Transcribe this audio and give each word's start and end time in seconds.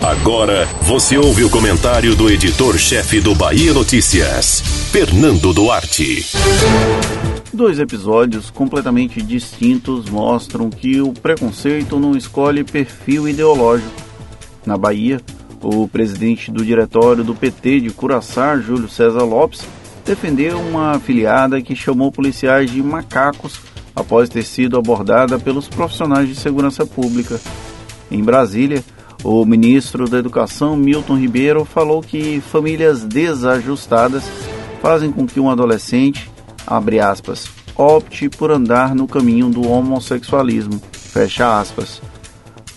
Agora 0.00 0.64
você 0.82 1.18
ouve 1.18 1.44
o 1.44 1.50
comentário 1.50 2.16
do 2.16 2.30
editor-chefe 2.30 3.20
do 3.20 3.34
Bahia 3.34 3.74
Notícias, 3.74 4.60
Fernando 4.90 5.52
Duarte. 5.52 6.24
Dois 7.52 7.78
episódios 7.78 8.48
completamente 8.48 9.20
distintos 9.20 10.08
mostram 10.08 10.70
que 10.70 11.02
o 11.02 11.12
preconceito 11.12 11.98
não 11.98 12.16
escolhe 12.16 12.64
perfil 12.64 13.28
ideológico. 13.28 13.90
Na 14.64 14.78
Bahia, 14.78 15.20
o 15.60 15.86
presidente 15.86 16.50
do 16.50 16.64
diretório 16.64 17.22
do 17.22 17.34
PT 17.34 17.80
de 17.80 17.90
Curaçá, 17.90 18.56
Júlio 18.56 18.88
César 18.88 19.24
Lopes, 19.24 19.60
defendeu 20.06 20.58
uma 20.58 20.92
afiliada 20.92 21.60
que 21.60 21.76
chamou 21.76 22.10
policiais 22.10 22.70
de 22.70 22.82
macacos 22.82 23.60
após 23.94 24.30
ter 24.30 24.42
sido 24.42 24.78
abordada 24.78 25.38
pelos 25.38 25.68
profissionais 25.68 26.28
de 26.28 26.34
segurança 26.34 26.86
pública. 26.86 27.38
Em 28.10 28.22
Brasília, 28.22 28.82
o 29.22 29.44
ministro 29.44 30.08
da 30.08 30.18
Educação, 30.18 30.76
Milton 30.76 31.18
Ribeiro, 31.18 31.64
falou 31.64 32.02
que 32.02 32.40
famílias 32.40 33.04
desajustadas 33.04 34.24
fazem 34.80 35.12
com 35.12 35.26
que 35.26 35.38
um 35.38 35.50
adolescente, 35.50 36.30
abre 36.66 37.00
aspas, 37.00 37.48
opte 37.76 38.28
por 38.28 38.50
andar 38.50 38.94
no 38.94 39.06
caminho 39.06 39.50
do 39.50 39.68
homossexualismo, 39.68 40.80
fecha 40.92 41.60
aspas. 41.60 42.00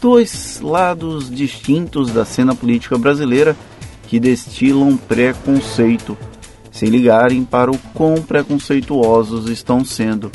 Dois 0.01 0.59
lados 0.61 1.29
distintos 1.29 2.11
da 2.11 2.25
cena 2.25 2.53
política 2.53 2.97
brasileira 2.97 3.55
que 4.07 4.19
destilam 4.19 4.97
preconceito, 4.97 6.17
sem 6.71 6.89
ligarem 6.89 7.45
para 7.45 7.71
o 7.71 7.77
quão 7.93 8.15
preconceituosos 8.15 9.49
estão 9.49 9.85
sendo. 9.85 10.29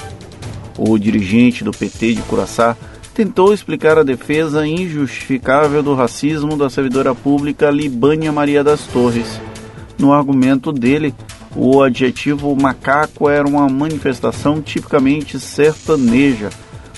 O 0.78 0.96
dirigente 0.96 1.62
do 1.64 1.70
PT 1.70 2.14
de 2.14 2.22
Curaçá 2.22 2.76
tentou 3.18 3.52
explicar 3.52 3.98
a 3.98 4.04
defesa 4.04 4.64
injustificável 4.64 5.82
do 5.82 5.92
racismo 5.92 6.56
da 6.56 6.70
servidora 6.70 7.16
pública 7.16 7.68
Libânia 7.68 8.30
Maria 8.30 8.62
das 8.62 8.82
Torres. 8.82 9.40
No 9.98 10.12
argumento 10.12 10.70
dele, 10.70 11.12
o 11.56 11.82
adjetivo 11.82 12.54
macaco 12.54 13.28
era 13.28 13.48
uma 13.48 13.68
manifestação 13.68 14.62
tipicamente 14.62 15.40
sertaneja, 15.40 16.50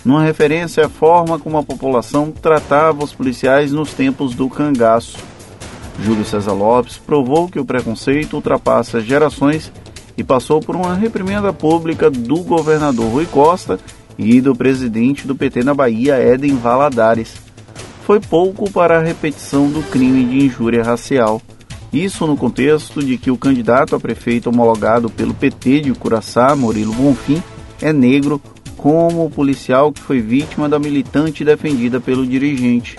numa 0.04 0.22
referência 0.22 0.84
à 0.84 0.88
forma 0.90 1.38
como 1.38 1.56
a 1.56 1.62
população 1.62 2.30
tratava 2.30 3.02
os 3.02 3.14
policiais 3.14 3.72
nos 3.72 3.94
tempos 3.94 4.34
do 4.34 4.46
cangaço. 4.50 5.16
Júlio 6.04 6.26
César 6.26 6.52
Lopes 6.52 6.98
provou 6.98 7.48
que 7.48 7.58
o 7.58 7.64
preconceito 7.64 8.34
ultrapassa 8.34 9.00
gerações 9.00 9.72
e 10.18 10.22
passou 10.22 10.60
por 10.60 10.76
uma 10.76 10.94
reprimenda 10.94 11.50
pública 11.50 12.10
do 12.10 12.42
governador 12.42 13.10
Rui 13.10 13.24
Costa 13.24 13.80
e 14.18 14.40
do 14.40 14.54
presidente 14.54 15.26
do 15.26 15.34
PT 15.34 15.64
na 15.64 15.74
Bahia, 15.74 16.14
Éden 16.14 16.56
Valadares. 16.56 17.34
Foi 18.04 18.20
pouco 18.20 18.70
para 18.70 18.98
a 18.98 19.02
repetição 19.02 19.68
do 19.68 19.82
crime 19.82 20.24
de 20.24 20.46
injúria 20.46 20.82
racial. 20.82 21.40
Isso 21.92 22.26
no 22.26 22.36
contexto 22.36 23.02
de 23.02 23.18
que 23.18 23.30
o 23.30 23.36
candidato 23.36 23.96
a 23.96 24.00
prefeito 24.00 24.48
homologado 24.48 25.10
pelo 25.10 25.34
PT 25.34 25.80
de 25.80 25.92
Curaçá, 25.92 26.54
Murilo 26.54 26.92
Bonfim, 26.92 27.42
é 27.80 27.92
negro, 27.92 28.40
como 28.76 29.26
o 29.26 29.30
policial 29.30 29.92
que 29.92 30.00
foi 30.00 30.20
vítima 30.20 30.68
da 30.68 30.78
militante 30.78 31.44
defendida 31.44 32.00
pelo 32.00 32.26
dirigente. 32.26 32.96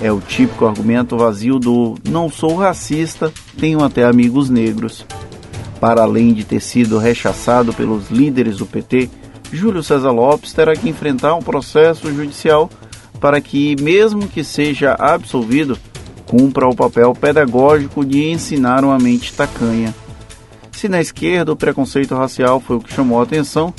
É 0.00 0.10
o 0.12 0.20
típico 0.20 0.66
argumento 0.66 1.16
vazio 1.16 1.58
do 1.58 1.94
não 2.08 2.28
sou 2.28 2.56
racista, 2.56 3.32
tenho 3.56 3.82
até 3.82 4.04
amigos 4.04 4.50
negros. 4.50 5.06
Para 5.80 6.02
além 6.02 6.32
de 6.32 6.44
ter 6.44 6.60
sido 6.60 6.98
rechaçado 6.98 7.72
pelos 7.72 8.10
líderes 8.10 8.58
do 8.58 8.66
PT, 8.66 9.08
Júlio 9.52 9.82
César 9.82 10.10
Lopes 10.10 10.52
terá 10.52 10.74
que 10.74 10.88
enfrentar 10.88 11.34
um 11.34 11.42
processo 11.42 12.12
judicial 12.12 12.68
para 13.20 13.40
que, 13.40 13.76
mesmo 13.80 14.28
que 14.28 14.44
seja 14.44 14.94
absolvido, 14.98 15.78
cumpra 16.26 16.68
o 16.68 16.74
papel 16.74 17.12
pedagógico 17.14 18.04
de 18.04 18.24
ensinar 18.24 18.84
uma 18.84 18.98
mente 18.98 19.32
tacanha. 19.32 19.94
Se 20.72 20.88
na 20.88 21.00
esquerda 21.00 21.52
o 21.52 21.56
preconceito 21.56 22.14
racial 22.14 22.60
foi 22.60 22.76
o 22.76 22.80
que 22.80 22.92
chamou 22.92 23.20
a 23.20 23.22
atenção, 23.22 23.72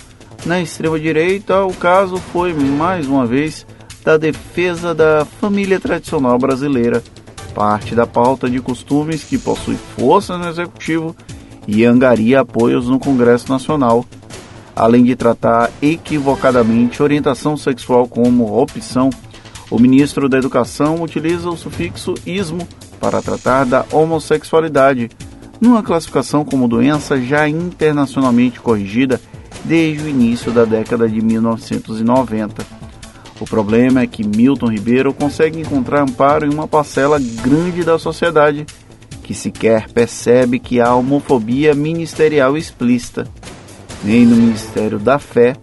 na 0.46 0.62
extrema-direita 0.62 1.64
o 1.66 1.74
caso 1.74 2.18
foi, 2.18 2.54
mais 2.54 3.08
uma 3.08 3.26
vez, 3.26 3.66
da 4.04 4.18
defesa 4.18 4.94
da 4.94 5.26
família 5.26 5.80
tradicional 5.80 6.38
brasileira, 6.38 7.04
parte 7.54 7.96
da 7.96 8.06
pauta 8.06 8.50
de 8.50 8.60
costumes 8.60 9.24
que 9.24 9.38
possui 9.38 9.76
força 9.98 10.38
no 10.38 10.48
executivo 10.48 11.16
e 11.68 11.84
angaria 11.84 12.42
apoios 12.42 12.88
no 12.88 13.00
Congresso 13.00 13.50
Nacional, 13.50 14.06
além 14.76 15.04
de 15.04 15.16
tratar 15.16 15.72
equivocadamente 15.82 17.02
orientação 17.02 17.56
sexual 17.56 18.08
como 18.08 18.60
opção. 18.60 19.10
O 19.72 19.80
ministro 19.80 20.28
da 20.28 20.38
Educação 20.38 21.02
utiliza 21.02 21.50
o 21.50 21.58
sufixo 21.58 22.14
ismo 22.26 22.68
para 23.00 23.22
tratar 23.22 23.66
da 23.66 23.86
homossexualidade, 23.92 25.10
numa 25.62 25.82
classificação 25.82 26.44
como 26.44 26.68
doença 26.68 27.20
já 27.22 27.48
internacionalmente 27.48 28.60
corrigida 28.60 29.22
desde 29.64 30.04
o 30.04 30.10
início 30.10 30.52
da 30.52 30.66
década 30.66 31.08
de 31.08 31.22
1990. 31.22 32.66
O 33.40 33.46
problema 33.46 34.02
é 34.02 34.08
que 34.08 34.26
Milton 34.26 34.68
Ribeiro 34.68 35.14
consegue 35.14 35.60
encontrar 35.60 36.02
amparo 36.02 36.46
em 36.46 36.54
uma 36.54 36.68
parcela 36.68 37.20
grande 37.20 37.84
da 37.84 38.00
sociedade 38.00 38.66
que 39.24 39.34
sequer 39.34 39.90
percebe 39.92 40.60
que 40.60 40.80
há 40.80 40.94
homofobia 40.94 41.74
ministerial 41.74 42.56
explícita. 42.56 43.28
Nem 44.04 44.26
no 44.26 44.36
Ministério 44.36 45.00
da 45.00 45.18
Fé 45.20 45.56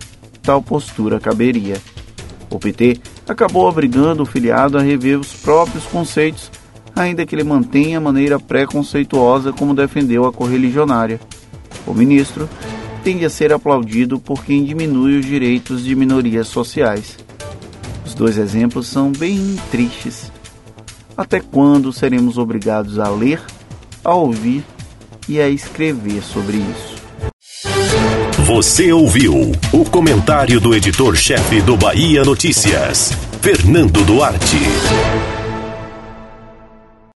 tal 0.42 0.60
postura 0.62 1.20
caberia. 1.20 1.80
O 2.50 2.58
PT 2.58 3.00
acabou 3.28 3.68
obrigando 3.68 4.22
o 4.22 4.26
filiado 4.26 4.76
a 4.76 4.82
rever 4.82 5.18
os 5.18 5.32
próprios 5.32 5.84
conceitos, 5.84 6.50
ainda 6.94 7.24
que 7.24 7.34
ele 7.34 7.44
mantenha 7.44 7.98
a 7.98 8.00
maneira 8.00 8.38
preconceituosa 8.38 9.52
como 9.52 9.74
defendeu 9.74 10.26
a 10.26 10.32
correligionária. 10.32 11.20
O 11.86 11.94
ministro 11.94 12.48
tende 13.02 13.24
a 13.24 13.30
ser 13.30 13.52
aplaudido 13.52 14.18
por 14.18 14.44
quem 14.44 14.64
diminui 14.64 15.18
os 15.18 15.26
direitos 15.26 15.84
de 15.84 15.94
minorias 15.94 16.48
sociais. 16.48 17.18
Os 18.04 18.14
dois 18.14 18.36
exemplos 18.36 18.86
são 18.86 19.10
bem 19.10 19.56
tristes. 19.70 20.30
Até 21.16 21.40
quando 21.40 21.92
seremos 21.92 22.38
obrigados 22.38 22.98
a 22.98 23.08
ler, 23.08 23.40
a 24.04 24.14
ouvir 24.14 24.64
e 25.28 25.40
a 25.40 25.48
escrever 25.48 26.22
sobre 26.22 26.58
isso? 26.58 26.91
Você 28.54 28.92
ouviu 28.92 29.50
o 29.72 29.82
comentário 29.86 30.60
do 30.60 30.74
editor-chefe 30.74 31.62
do 31.62 31.74
Bahia 31.74 32.22
Notícias, 32.22 33.10
Fernando 33.40 34.04
Duarte. 34.04 34.58